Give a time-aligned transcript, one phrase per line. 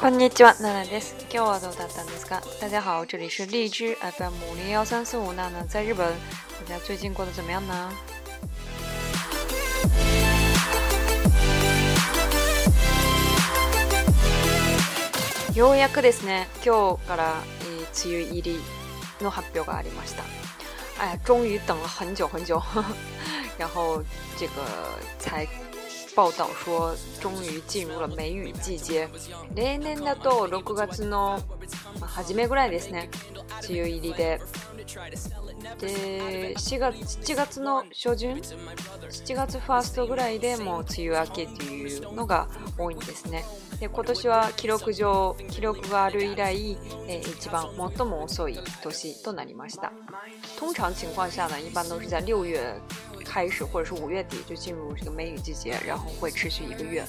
[0.00, 1.14] こんにちは、奈々です。
[1.30, 2.40] 今日はどうだったんですか？
[2.58, 6.06] 大家好，这里是荔枝 FM 五零幺三四五娜娜在日本，
[6.66, 7.92] 大家最近过得怎么样呢？
[15.54, 17.34] ようやくですね、今日から、
[17.64, 18.60] えー、梅雨入り
[19.22, 20.22] の発表がありました。
[20.98, 22.58] 哎呀，终于等了很久很久，
[23.60, 24.02] 然后
[24.38, 24.52] 这个
[25.18, 25.46] 才。
[26.16, 29.06] 報道說終於進入了梅雨季節
[29.54, 31.40] 例年だと6月の
[32.00, 33.10] 初めぐらいですね
[33.68, 34.40] 梅雨入りで
[35.78, 43.44] で4月7月の初旬7月ファーストぐらいでもう梅雨明けというのが多いんですね
[43.78, 46.76] で今年は記録上記録がある以来、
[47.08, 47.66] え一番
[47.96, 49.92] 最も遅い年となりました
[50.56, 52.80] 通常情況下呢一般都是在6月
[53.32, 57.06] 开始，或者是五月底就进入这个梅雨季节，然后会持续一个月。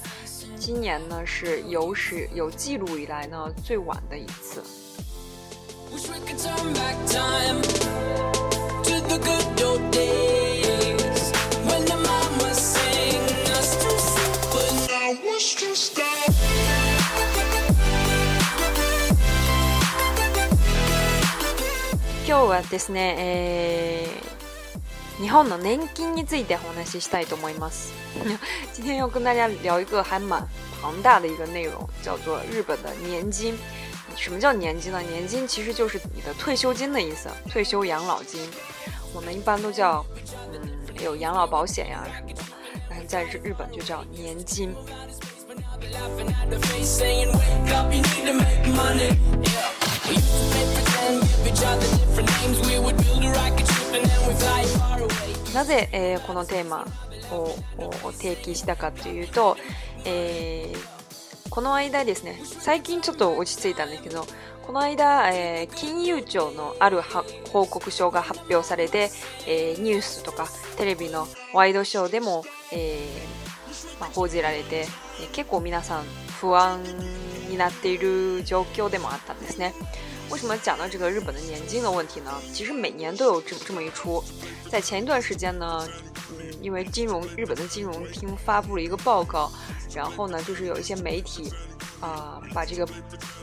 [0.55, 4.61] 今年呢是有史有记录以来呢最晚的一次。
[22.23, 24.07] 今日はですね。
[25.21, 27.93] 日本の年金についてお話ししたいと思います。
[28.77, 30.43] 今天要跟大家聊一个还蛮
[30.81, 33.55] 庞大的一个内容，叫做日本的年金。
[34.17, 34.99] 什么叫年金呢？
[34.99, 38.41] 年金其实就是你的退休金的意思，退休养老金。
[39.13, 40.03] 我们一般都叫，
[40.53, 40.67] 嗯，
[41.03, 42.41] 有养老保险呀什么的，
[42.89, 44.73] 但是在日本就叫年金。
[55.55, 56.85] なぜ、えー、このテーマ
[57.31, 59.57] を提起したかというと、
[60.05, 60.77] えー、
[61.49, 64.27] この間ですね最近ちょっと落ち着いたんですけど
[64.67, 67.01] この間、えー、金融庁のある
[67.51, 69.09] 報告書が発表されて、
[69.47, 70.47] えニュースとか
[70.77, 72.99] テレビのワイドショーでも、え
[73.99, 74.85] まあ、報じられて、
[75.19, 76.03] え結構皆さん
[76.39, 76.83] 不安
[77.49, 79.73] になっている状況でもあったんですね。
[80.31, 82.31] 为什么讲到这个日本的年金的问题呢？
[82.53, 84.23] 其实每年都有这这么一出，
[84.69, 85.85] 在前一段时间呢，
[86.29, 89.51] 嗯，因为金融日本的金融厅发布了一个报告，
[89.93, 91.51] 然后呢，就是有一些媒体，
[91.99, 92.87] 啊，把这个。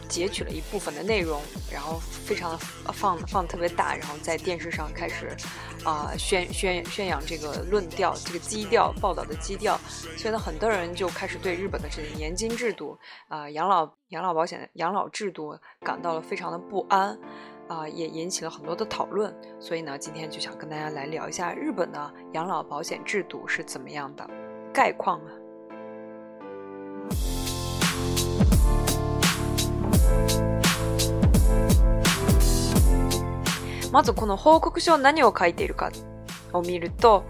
[0.09, 1.41] 截取了一部分的内容，
[1.73, 2.59] 然后非常的
[2.93, 5.37] 放放特别大，然后在电视上开始，
[5.85, 9.79] 啊，宣宣宣扬这个论调，这个基调报道的基调，
[10.17, 12.99] 所以呢，很多人就开始对日本的这个年金制度
[13.29, 17.17] 啊、养老养老保险、养老制度，感到了非常的不安，
[17.69, 19.35] 啊，也引起了很多的讨论。
[19.61, 24.29] 所以呢，今天就想跟大家来聊一下日本的养老保险制度是怎么样的
[24.73, 25.21] 概况。
[33.93, 35.91] まずこの報告書何を書いているか
[36.53, 37.25] を見ると、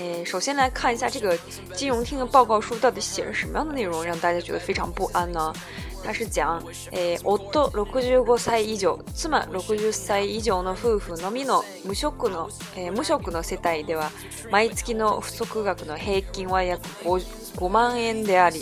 [0.00, 1.36] 诶，首先来看一下这个
[1.74, 5.52] 金融厅的报告书到底写了什么样的内容，让大家觉得非常不安呢？
[6.04, 14.10] 它是讲，诶、夫65歳以上、妻60歳以上の夫婦のみの無職の、えー、無職の世帯では、
[14.50, 18.60] 毎月の不足額の平均は約 5, 5万円であり、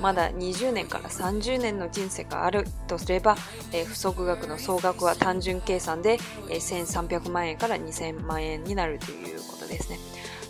[0.00, 3.36] まだ20年から30年の人生があるとすれば、
[3.72, 6.18] えー、不足額の総額は単純計算で、
[6.50, 6.84] えー、
[7.18, 9.98] 1300万円から2000万円になるということですね。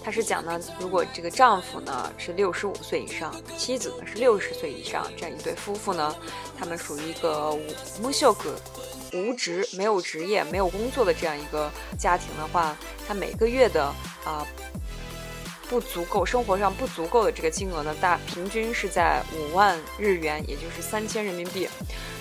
[0.05, 6.15] 他是讲呢，如果这个丈夫呢是六十五岁以上，妻子呢是六十岁以上，这样一对夫妇呢，
[6.57, 7.51] 他们属于一个
[8.03, 8.55] 无休格、
[9.13, 12.77] 无职、没有职业、没有工作的这样一个家庭的话，
[13.09, 13.83] 他每个月的
[14.25, 14.76] 啊、呃、
[15.69, 21.69] 不足够生活上不足够的这个金额呢，大平均是在五万日元，也就是三千人民币。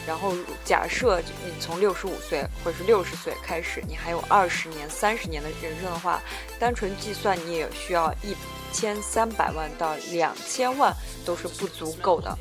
[0.08, 0.34] 然后
[0.64, 6.22] 假设你从六十五岁或者是六十岁开始，你还有二十年、三十年的人生的话，
[6.60, 8.36] 单纯计算你也需要一
[8.74, 10.94] 千三百万到两千万
[11.26, 12.38] 都是不足够的。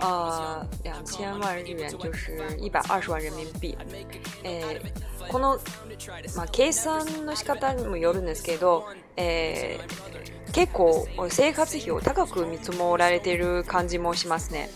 [0.00, 3.76] 呃，两千万日元就是一百二十万人民币。
[4.44, 4.78] 诶，
[5.30, 5.58] この
[6.36, 8.84] まあ計算の仕方にもよるんですけど、
[9.16, 9.78] 诶。
[10.56, 14.70] 結構生活費を高く見積もられてる感じもしますね。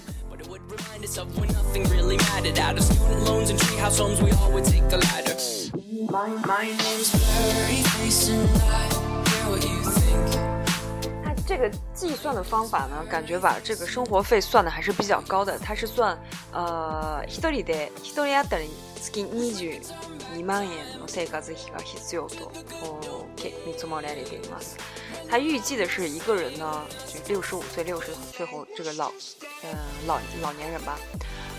[11.50, 15.58] 这个计算的方法呢，感觉把这个生活费算的还是比较高的。
[15.58, 16.16] 它是算，
[16.52, 18.68] 呃，ひとでひとりやで
[19.02, 19.80] 月二十
[20.32, 22.52] 二万円の生活費が必要と
[23.66, 24.76] 見積もられています。
[25.28, 26.84] 它预计的是一个人呢，
[27.26, 29.10] 六十五岁、六十岁后这个老，
[29.64, 29.74] 嗯，
[30.06, 30.96] 老老年人吧，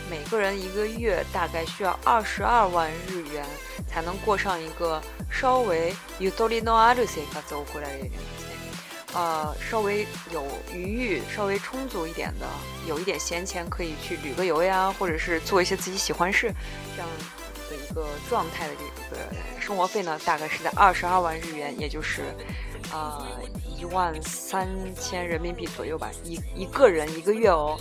[0.09, 3.45] 每个人一个月大概需要二十二万日元，
[3.89, 5.93] 才能过上一个稍微。
[9.13, 12.46] 呃，稍微有余裕，稍微充足一点的，
[12.88, 16.50] 有一点闲钱可以去旅个游呀，或者是做一些自己喜欢事，
[16.96, 17.10] 这样
[17.69, 19.22] 的一个状态的这个
[19.60, 22.22] 生活费呢，大概是在二十二万日元，也就是。
[22.91, 23.17] 啊，
[23.77, 27.79] 一万三千人民币左右吧，一一个人一个月哦，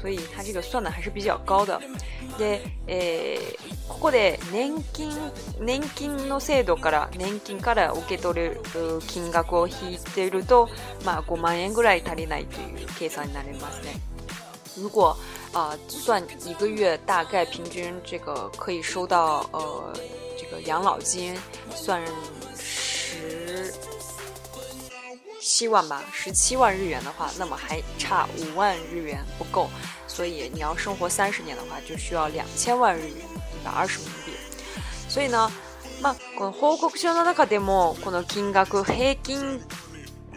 [0.00, 1.80] 所以他这个算的还是比较高的。
[2.38, 2.60] で、
[3.88, 5.10] ここで年金
[5.60, 8.60] 年金の制度から年金から受け取る
[9.08, 10.68] 金額を引いてると、
[11.04, 12.46] まあ、この年ぐらいの内に
[12.98, 13.98] 計算になるますね。
[14.76, 15.16] 如果
[15.54, 19.92] 啊，算一个月大概平均这个可以收到呃
[20.38, 21.34] 这个养老金，
[21.74, 22.00] 算
[22.54, 23.40] 十。
[25.42, 29.70] 七万吧，十七万日元的话，那么还差五万日元不够，
[30.06, 33.16] 所以你要生活三十年的话，就需要两千万日元，
[33.54, 34.32] 一百二十万币。
[35.08, 35.50] 所以呢、
[36.02, 39.60] まあ、この報告書の中でもこの金額平均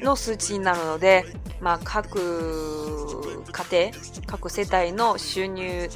[0.02, 1.26] の数値になるので、
[1.62, 3.92] まあ、各家庭
[4.26, 5.90] 各世帯の収入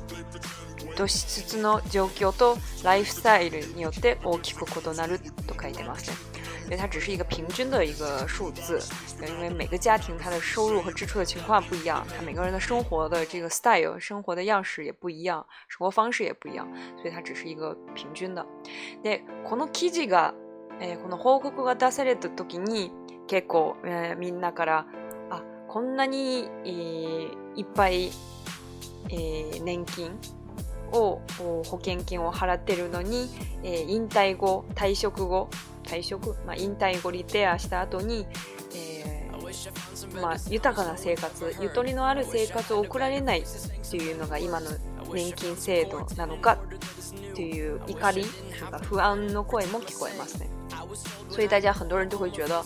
[0.98, 6.37] と支出の状況とライフスタイルによって大きく異なると書いてますね。
[6.68, 8.78] 因为它只是一个平均的一个数字，
[9.26, 16.68] 因为每个家庭它的收入和支出的情况不一样，它每个人的生活的这个 style 生活的样式也不一样，生活方式也不一样，
[17.02, 18.46] 所以它只是一个平均的。
[19.02, 19.12] 那
[19.50, 20.34] この記事が、
[20.82, 22.92] え、この報告が出された時に、
[23.28, 24.86] 結構え、みんなから、
[25.30, 28.10] あ、こんなにいっぱい
[29.64, 30.12] 年金
[30.92, 33.30] を保険金を払ってるのに、
[33.64, 35.50] 引退後、退職後
[35.88, 38.28] 退職、まあ、引退後リペアした後に、
[38.76, 43.46] えー、まあ、豊かな生活ゆとりのある生活を送られないっ
[43.90, 44.70] ていうのが今の
[45.14, 48.26] 年金制度なのかっていう怒り
[48.60, 50.50] とか不安の声も聞こえますね。
[51.30, 52.64] 所以大家很多人就会觉得，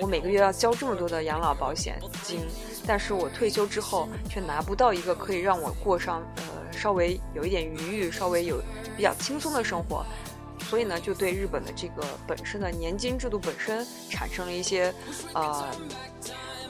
[0.00, 2.40] 我每个月要交这么多的养老保险金，
[2.86, 8.60] 但是我退休之后却拿不到一个可以让我过上呃稍微有一点余裕、稍微有
[8.96, 10.04] 比较轻松的生活，
[10.72, 14.90] 所以呢，就对日本的这个本身的年金制度本身产生了一些，
[15.34, 15.68] 呃，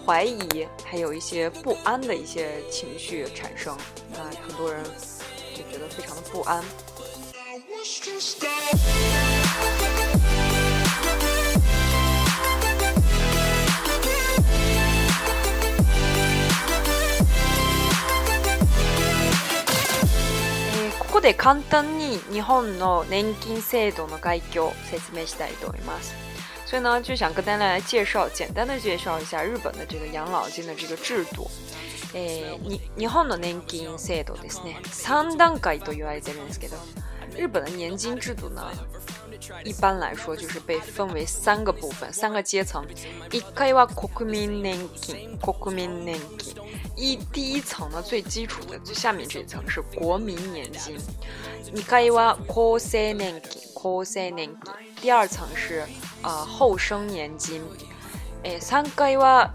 [0.05, 3.73] 怀疑，还有一些不安的一些情绪产生
[4.15, 4.83] 啊，很多人
[5.55, 6.65] 就觉得非常的不安。
[20.99, 26.15] ここで簡単に日本の年金制度の概況を説明したいと思います。
[26.67, 31.49] 所以呢，就想跟大家来介绍，简单的介绍一下日本的这个养老金的这个制度。
[32.15, 34.79] えー、日本の年金制度ですね。
[34.85, 36.77] 3段階と言われてるんですけど、
[37.37, 38.63] 日本の年金制度呢，
[39.65, 42.85] 一般来说就是被分为三个部分、三个阶层。
[43.33, 46.55] 一回は国民年金、国民年金。
[46.97, 50.97] 一第一层呢，最基础的最下面这一层是国民年金。
[51.75, 54.57] 二階は厚生年金、厚生年金。
[55.01, 55.85] 第二层是
[56.23, 57.63] 呃后生年金。
[58.45, 59.51] え三は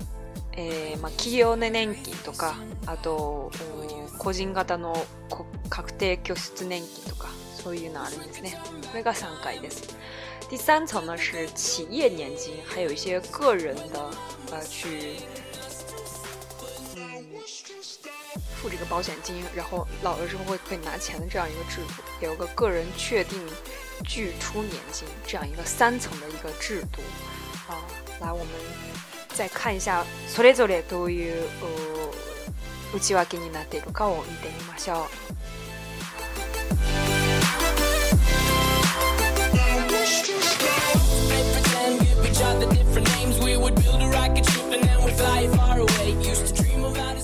[0.60, 2.56] えーまあ、企業年金とか
[2.88, 3.52] あと
[4.18, 4.96] 個人型の
[5.70, 7.17] 確定拠出年金とか
[7.68, 8.50] 属于哪的意思呢？
[8.94, 9.82] 每个三个意思。
[10.50, 14.10] 第三层呢是企业年金，还有一些个人的
[14.52, 15.18] 呃去
[16.96, 17.26] 嗯
[18.56, 23.38] 付这个保险金，然后老了之后会可以拿钱的这样一个制度，有个个人确定
[24.06, 27.02] 拒出年金这样一个三层的一个制度
[27.68, 27.84] 啊。
[28.22, 28.48] 来，我们
[29.36, 30.06] 再看一下。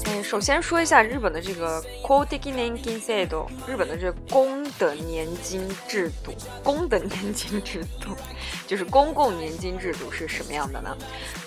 [0.05, 3.45] 嗯，首先说一下日本的这个公的年金制度。
[3.67, 6.33] 日本的这个公的年金制度，
[8.67, 10.95] 就是公共年金制度是什么样的呢？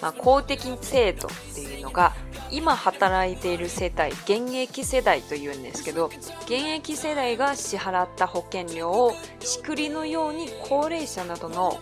[0.00, 1.34] 啊，公的年金制度的
[1.82, 2.10] 那个。
[2.50, 6.10] 今働いている世帯現役世代というんですけど
[6.42, 11.80] 現役世代が支払った保険料をしくりのように高齢者などの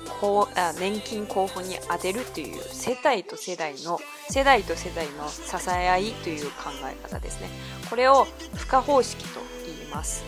[0.80, 3.99] 年金交付に充てるという世帯と世代の
[4.30, 7.49] 世代と世代の支え合いという考え方ですね
[7.90, 10.25] これを付加方式と言います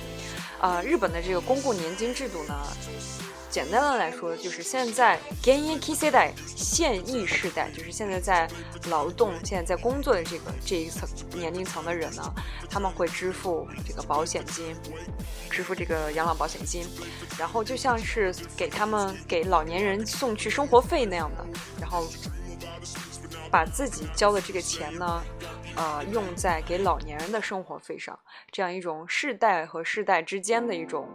[0.61, 2.63] あ日本的这个公共年金制度呢
[3.57, 8.47] 简单的来说，就是现在 Gen Y 世代、现役世代，就是现在在
[8.91, 12.23] 劳动、现在在工作的这个这一层年龄层的人呢，
[12.69, 14.77] 他们会支付这个保险金，
[15.49, 16.85] 支付这个养老保险金，
[17.39, 21.47] 然后就像是给他们给老年人送去生活费那样的，
[21.81, 22.07] 然后
[23.51, 25.23] 把自己交的这个钱呢，
[25.77, 28.19] 呃，用在给老年人的生活费上，
[28.53, 31.09] 这样一种世代和世代之间的一种，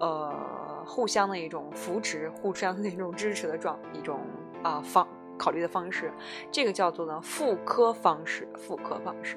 [0.00, 0.73] 呃。
[0.84, 4.20] 互相的一种扶持、互相的一种支持的状一种
[4.62, 5.06] 啊、呃、方
[5.38, 6.12] 考虑的方式，
[6.52, 8.46] 这个叫做呢复科方式。
[8.56, 9.36] 复科方式。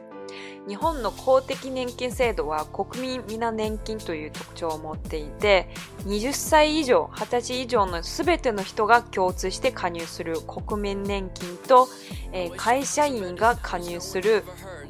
[0.68, 5.70] 日本の公的年金制度は国民皆年金という特徴を持っていて
[6.06, 11.88] 20歳以上20歳以上の全ての人が共通して加入する国民年金と、
[12.34, 14.44] えー、会社員が加入する、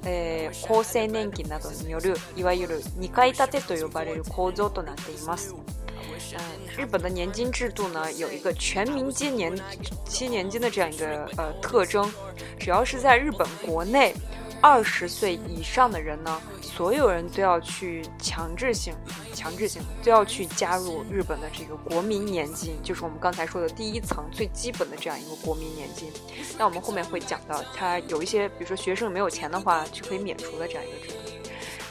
[0.06, 5.54] えー、厚生年金などによるいわゆる2階建てと呼ばれる構造となっています。
[6.36, 6.42] 呃，
[6.78, 9.52] 日本的年金制度呢，有一个全民皆年
[10.06, 12.10] 皆年金的这样一个呃特征，
[12.60, 14.14] 只要是在日本国内，
[14.62, 18.96] 二十岁以上的人呢，所有人都要去强制性、
[19.34, 26.12] 强制性都要去加入日本的这个国民年金，就是我们刚才说的第一层最基本的这样一个国民年金。
[26.58, 31.20] 那我们后面会讲到，它有一些，比如说学生没有钱的话，就可以免除的这样一个制度。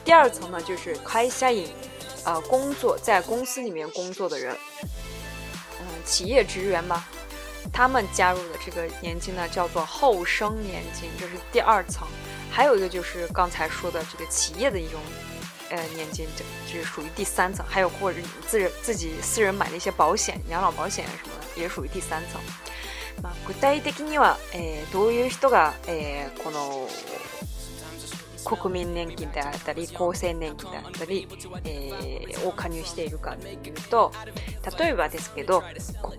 [0.05, 1.69] 第二层呢，就是开下引。
[2.27, 7.09] 呃，工作在公司里面工作的人，嗯，企业职员吧，
[7.73, 12.05] 他们加入的这个年金呢，叫做后生年金，这是第二层。
[12.51, 15.01] 还有一个就是刚才说的这个企业的一种，
[15.71, 17.65] 呃，年金，这这是属于第三层。
[17.69, 22.41] 还有或者你自自己私人买的一些保险，养老保险什么的，也属于第三层。
[23.47, 26.87] 具体的には、え、どういう人が、え、この
[28.55, 31.27] 国民年金であったり厚生年金であったり、
[31.65, 34.13] えー、を加入しているかというと
[34.79, 35.63] 例えばですけど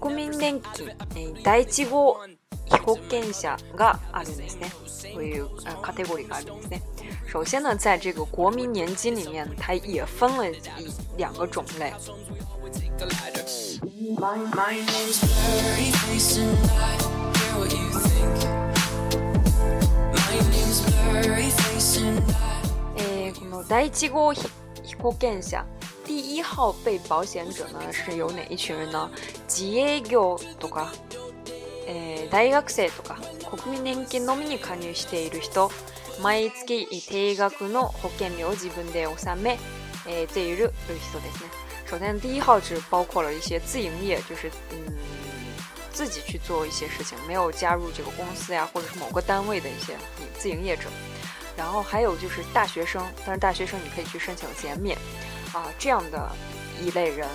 [0.02, 2.18] 国民年金、え第一号
[2.66, 4.70] 被保険者があるんですね。
[5.14, 5.48] こういう
[5.82, 6.82] カテゴリーがあるんですね。
[7.32, 10.56] 首先呢，在这个国民年金里面，它也分了一
[11.18, 11.94] 两个种类。
[14.18, 14.88] My
[22.98, 24.44] えこの第1号被
[25.00, 25.66] 保険者
[26.06, 29.10] 第一号被保险者呢是由哪一群人呢？
[29.46, 30.90] 自営業とか、
[31.86, 33.18] え大学生とか
[33.50, 35.70] 国民年金のみに加入している人、
[36.22, 39.60] 毎月定額の保険料を自分で納め、
[40.08, 41.50] えている人ですね。
[41.90, 44.96] 首先，第一号只包括了一些自营业，就是嗯
[45.92, 49.98] 自己去做一些事情，没有加入这个公司呀、或者是某个单位的一些
[50.40, 50.84] 自营业者。
[51.58, 54.96] 然后还有就是大学生，但是大学生你可以去申请减免，
[55.52, 56.30] 啊，这样的
[56.80, 57.28] 一类人。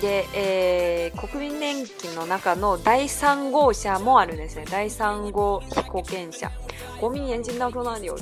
[0.00, 4.64] で、え、国民年金の中の第3号者もあるですね。
[4.70, 6.50] 第3号被保险者、
[7.00, 8.14] 国民年金当中呢有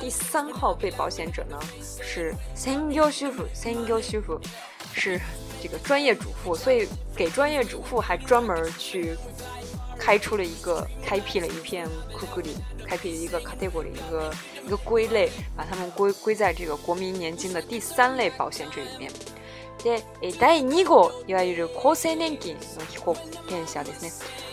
[0.00, 1.56] 第三号被保险者呢
[2.00, 4.40] 是 single 夫妇、single 夫妇
[4.94, 5.20] 是
[5.60, 9.16] 这个专业主妇，所以给专业主妇还专门去
[9.98, 12.54] 开出了一个、开辟了一片库库里。
[12.92, 14.30] 开辟一个 category 一个
[14.66, 19.10] 一个归类，把它们归归在这个国民年金的第三类保险这里面。
[19.82, 23.16] で、えだい二個、よはゆる厚生年金の一個
[23.48, 24.12] 点下ですね。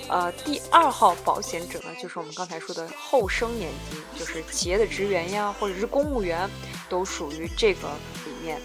[0.10, 6.50] 呃，第二号保险者呢，就是我们刚才说的后生年金，就是企业的职员呀，或者是公务员，
[6.88, 7.89] 都属于这个
[8.25, 8.58] 里面。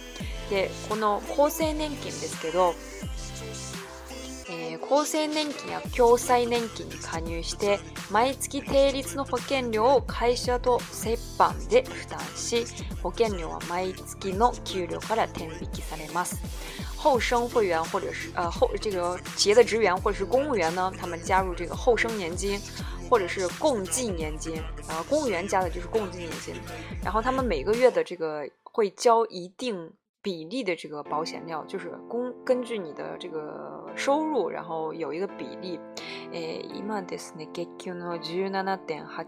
[0.48, 2.74] で、この厚生年金ですけど。
[4.56, 7.80] えー、厚生年金や共済年金に加入して
[8.12, 12.64] 毎月定率の保険料を会社と折半で負担し
[13.02, 16.40] 保険料は毎月の給料から転引きされます。
[16.96, 22.58] 后生会员或者是呃后这个企业的职员或者是公务员呢，他们加入这个后生年金
[23.10, 24.54] 或者是共济年金，
[24.88, 26.54] 然后公务员加的就是共济年金，
[27.02, 29.92] 然后他们每个月的这个会交一定
[30.24, 35.78] 比例的这个保险料，就是公根据你的这个收入，然后有一个比例，
[36.32, 38.18] 诶，ima des negativo na
[38.86, 39.26] den h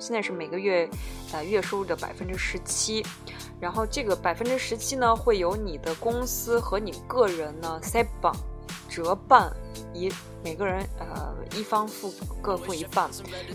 [0.00, 0.90] 现在是每个月
[1.32, 3.06] 呃，月收入的百分之十七，
[3.60, 8.32] 然后这个百分之十七呢，会由你的公司和你个人呢塞半
[8.88, 9.52] 折半。
[9.94, 10.10] 一
[10.42, 13.10] 每个人呃一方付各付一半，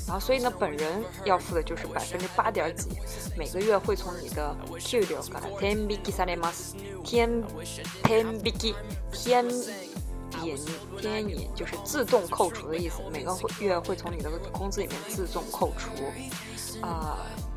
[0.07, 2.89] 然后所以呢，本人要付的就是百分之八点几，
[3.37, 6.75] 每个月会从你的給料から転引きされます。
[7.03, 7.41] 転
[8.03, 8.75] 転引き
[9.11, 9.49] 転
[10.43, 10.57] 引
[11.01, 15.89] 天引就是自动扣除的意思，每个月会从你的工资里面自动扣除。
[16.81, 17.47] 啊、呃。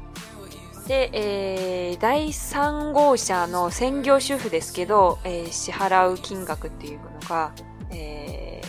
[0.88, 7.52] で、えー、第3号車の専業主婦ですけど、えー、支払う金額っていうのが、
[7.92, 8.59] えー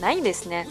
[0.00, 0.66] ないですね。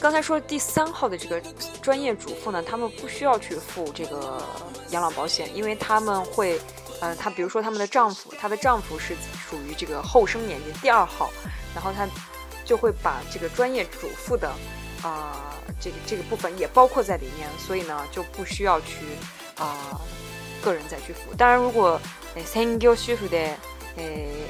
[0.00, 1.40] 刚才说第三号的这个
[1.82, 4.42] 专业主妇呢，他们不需要去付这个
[4.90, 6.58] 养老保险，因为他们会，
[7.00, 9.14] 呃，他比如说他们的丈夫，她的丈夫是
[9.48, 11.30] 属于这个后生年纪，第二号，
[11.74, 12.08] 然后他
[12.64, 14.48] 就会把这个专业主妇的
[15.02, 19.04] 啊，这个这个部分也包括在里面，所以呢，就不需要去
[19.56, 20.00] 啊
[20.62, 21.34] 个人再去付。
[21.36, 22.00] 当然如果
[22.34, 23.54] 呃，専業主婦で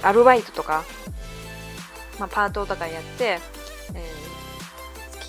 [0.02, 0.84] アルバイトとか。
[2.20, 3.38] まあ、パートとかやって、
[3.94, 4.19] え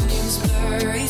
[0.00, 1.08] Unions blurry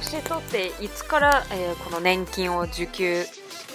[0.00, 3.24] 年取っていつから、えー、この年金を受給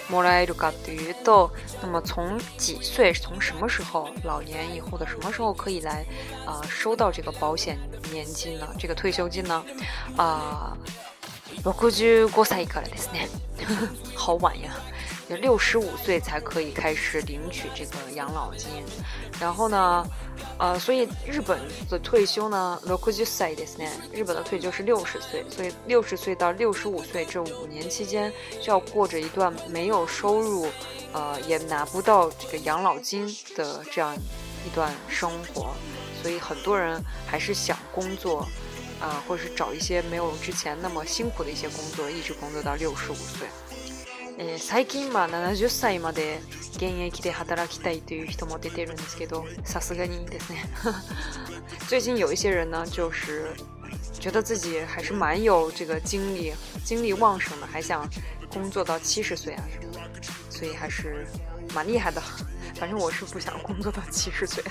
[0.10, 1.52] もらえるかというと、
[1.82, 6.06] 那么从几岁、从什么时候、老年以后的什么时候可以来
[6.48, 7.78] 呃、收到这个保险
[8.12, 8.68] 年金呢？
[8.80, 9.64] 这个退休金呢？
[10.18, 10.76] 呃
[11.64, 13.30] ，65歳からですね。
[14.18, 14.72] 好晚呀。
[15.38, 18.68] 六十五岁才可以开始领取这个养老金，
[19.40, 20.06] 然后呢，
[20.58, 22.78] 呃，所以日本的退休呢，
[24.14, 30.68] 日本的退休是六十岁，所以六十岁到六十五岁这五年期间，就要过着一段没有收入，
[31.14, 34.16] 呃，也拿不到这个养老金的这样
[34.66, 35.72] 一段生活，
[36.22, 38.46] 所以很多人还是想工作，
[39.00, 43.48] 啊，或是找一些没有之前那么辛苦的一些工作，一直工作到六十五岁。
[44.42, 46.40] えー、最近は70歳まで
[46.76, 50.64] 現役で働きたいという人も出てるんですけどさすがにですね
[51.90, 53.52] 最近有一些人呢就是
[54.18, 56.54] 觉得自己还是蛮有这个精力
[56.86, 58.10] 精力旺盛的还想
[58.50, 60.00] 工作到七十岁啊什么的
[60.50, 61.28] 所以还是
[61.76, 62.22] 蛮厉害的
[62.76, 64.64] 反正我是不想工作到七十岁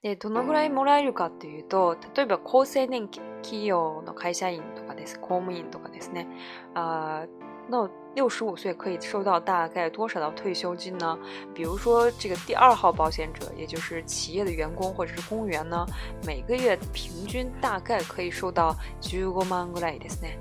[0.00, 6.26] でどのぐらいもらえるかというと例えば厚生年金企業の会社員とかです、公務員とかですね。
[6.74, 7.24] あ、
[7.70, 11.18] の六十五歳可以收到大概多少的退休金呢？
[11.54, 15.86] 比如说这个第二号保险者，也就是企业的员工或者是公务员呢，
[16.26, 20.36] 每个月平均大概可以收到九万ぐらいですね。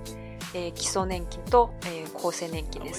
[0.54, 1.70] え、基礎年金と。
[2.42, 2.94] 每年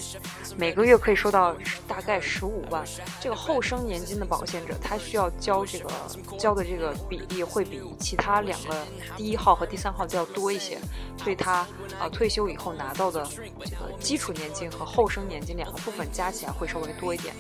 [0.57, 1.55] 每个月可以收到
[1.87, 2.85] 大概十五万。
[3.21, 5.91] 这个后生年金的保险者，他需要交这个
[6.39, 8.75] 交的这个比例会比其他两个
[9.17, 10.79] 第一号和第三号要多一些，
[11.19, 11.67] 所以他
[12.01, 13.43] 啊退休以后拿到的这
[13.77, 17.35] 个基础年金和后生年金两个部分加起来会稍微多一点。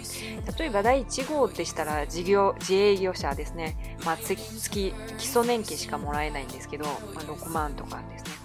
[0.56, 1.04] 对えば第一
[1.54, 3.74] でしたら事業自営業者ですね。
[4.04, 4.68] まあ月月
[5.16, 8.37] 基礎年金しかもらえないんですけど、まあ六万とかです。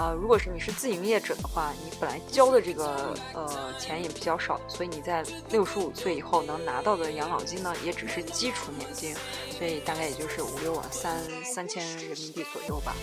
[0.00, 9.14] 啊，如果是你是自营业者的话，你本来交的这个呃钱也比较少，所以你在六十五岁以后能拿到的养老金呢，也只是基础年金，
[9.50, 12.96] 所以大概也就是五六万三三千人民币左右吧。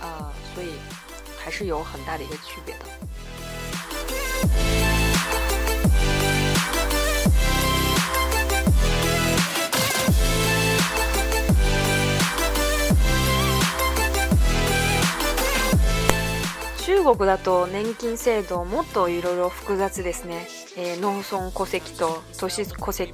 [0.00, 0.72] 啊，所以
[1.38, 2.84] 还是有很大的一个区别的。
[17.16, 20.46] 国だと年金制度もっといろいろ複雑ですね、
[20.76, 23.12] えー、農村戸籍と都市戸籍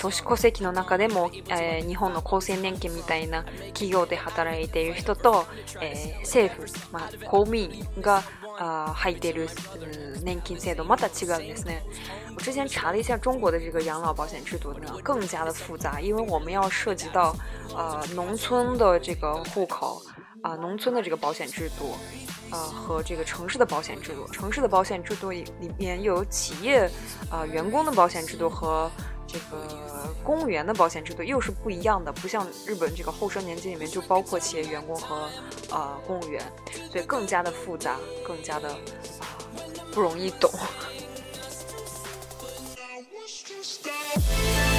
[0.00, 5.44] 都市戸籍の中でも、えー、日本の厚生年金みたいな企業で働いている人と、
[5.80, 8.22] えー、政府、まあ、公務員が
[8.94, 9.48] 入っている
[10.24, 11.82] 年金制度，た違うんですね
[12.36, 17.34] 我之前查了一下中国的这个养老保险制度呢，更加的复杂，因为我们要涉及到
[17.74, 20.00] 呃农村的这个户口
[20.42, 21.94] 啊、呃，农村的这个保险制度。
[22.52, 25.44] 呃，和这个城市的保险制度，城市的保险制度里
[25.78, 26.90] 面又有企业，
[27.30, 28.90] 啊，员工的保险制度和
[29.26, 29.66] 这个
[30.24, 35.28] 公务员的保险制度又是不一样的，不像日本这个厚生年金里面就包括企业员工和
[35.70, 36.42] 呃公务员，
[36.90, 38.74] 所以更加的复杂，更加的
[39.92, 40.50] 不容易懂。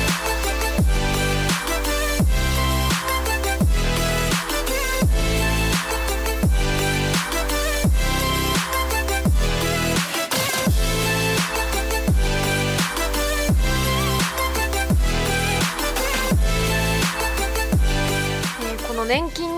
[19.12, 19.50] 年金、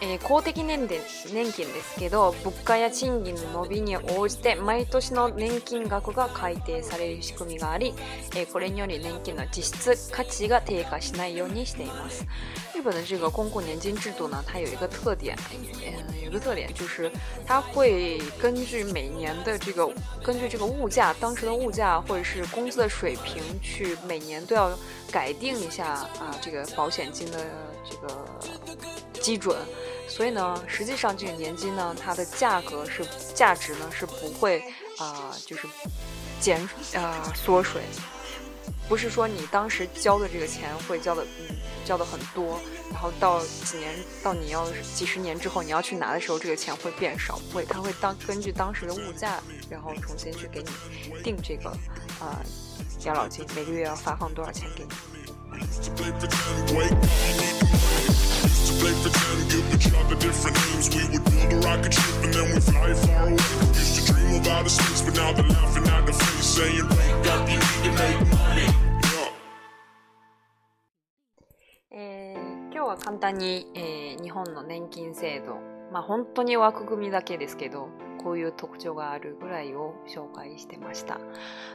[0.00, 0.98] えー、公的年で
[1.34, 7.92] 年金ですけど物価や賃金の伸びに応じて毎年の年金額が改定される仕組みがあり、
[8.34, 12.26] えー、これにより年金の実質価値が低下しないようにしています
[12.72, 17.08] 日本的这个公共年金制度呢，它有一个特点，嗯，有一个特点就是
[17.46, 19.86] 它会根据每年的这个
[20.22, 24.76] 根据这个物价，当时的物价或者是工资的水平去每年都要
[25.12, 25.86] 改定一下
[26.18, 27.38] 啊这个保险金的。
[27.88, 28.26] 这个
[29.20, 29.56] 基准，
[30.08, 34.60] 所以呢，实际上这个年金呢，它的价格是价值呢是不会
[34.98, 35.66] 啊，就是
[36.40, 36.60] 减
[36.94, 37.82] 啊缩水，
[38.88, 42.60] 不是说你当时交的这个钱会交的嗯交的很多，
[42.92, 50.68] 然后到几年到你要几十年之后你要去拿的时候，这个钱会变少，不会，它会当根据当时的物价，然后重新去给你
[51.22, 51.70] 定这个
[52.20, 52.42] 啊
[53.04, 55.21] 养老金，每个月要发放多少钱给你。
[55.54, 55.58] え
[72.72, 75.56] 今日は簡単に、えー、日本の年金制度、
[75.92, 77.88] まあ、本当に枠組みだけですけど
[78.94, 81.18] があるぐらいを紹介してました。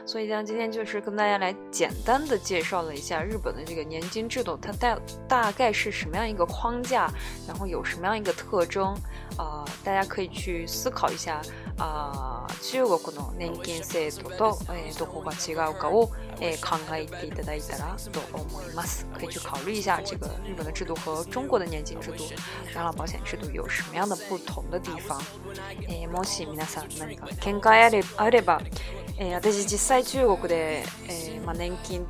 [0.06, 7.08] 所以呢，今天就是跟大家来简单的介绍了一下日本的这个年金制度，它大大概是什么样一个框架，
[7.46, 8.94] 然后有什么样一个特征
[9.36, 9.64] 啊？
[9.84, 11.42] 大家可以去思考一下。
[11.78, 16.10] あ中国の年金制度と、えー、どこが違うかを、
[16.40, 19.06] えー、考えていただいたらと思います。
[19.16, 22.24] 可以去考虑一下这个日本的制度和中国的年金制度、
[22.74, 25.20] 养老保险制度有什么样的不同的地方。
[25.88, 28.60] えー、もし皆さん何か見解あれあれば、
[29.18, 32.04] えー、私実際中国で、えーまあ、年金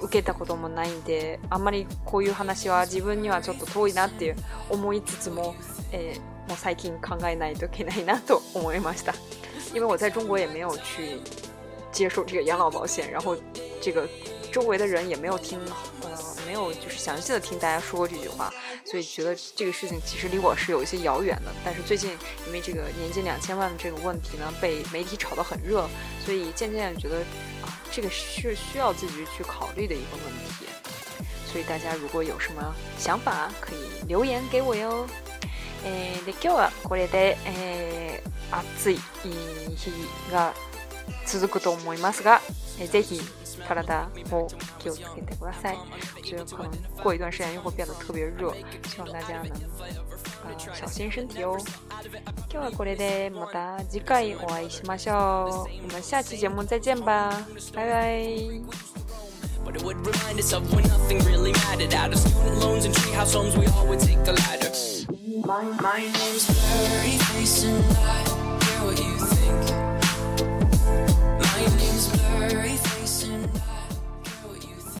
[0.00, 4.36] 受けたこともないんであんまりこういう話は自分にはちょっと遠いなって
[4.70, 5.54] 思いつつも、
[5.92, 9.14] えー莫採キン慷慨ないでけないなと思いました。
[9.74, 11.20] 因为我在中国也没有去
[11.92, 13.36] 接受这个养老保险，然后
[13.80, 14.08] 这个
[14.52, 15.58] 周围的人也没有听，
[16.02, 16.10] 呃，
[16.46, 18.52] 没有就是详细的听大家说过这句话，
[18.84, 21.52] 所以觉得这个事情其实离我是有一些遥远的。
[21.64, 22.10] 但是最近
[22.46, 25.88] 因为这个年近两千万的这个问题呢，被媒体炒得很热，
[26.24, 27.18] 所以渐渐觉得
[27.62, 30.66] 啊，这个是需要自己去考虑的一个问题。
[31.50, 35.06] 所以大家如果有什么想法，可以留言给我哟。
[35.86, 40.52] えー、で今日はこれで、えー、暑い日が
[41.26, 42.40] 続くと思いますが、
[42.80, 43.20] えー、ぜひ
[43.68, 44.48] 体を
[44.80, 45.76] 気をつけてください。
[46.16, 46.70] 我觉得可能
[47.02, 48.52] 过一段时间又会变得特别热，
[48.88, 51.56] 希望大家能啊、呃、小心身体哦。
[52.50, 55.68] 今日はこれでまた次回お会いしましょう。
[55.84, 57.32] 我们下期节目再见吧，
[57.72, 58.60] 拜拜。
[59.64, 61.92] But it would remind us of when nothing really mattered.
[61.94, 64.70] Out of student loans and treehouse homes, we all would take the ladder.
[65.44, 68.35] My, my name's Blurry Face and I